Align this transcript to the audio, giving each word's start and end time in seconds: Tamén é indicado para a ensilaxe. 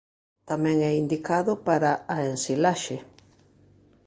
Tamén 0.49 0.77
é 0.89 0.91
indicado 1.03 1.51
para 1.67 1.91
a 2.15 2.17
ensilaxe. 2.31 2.97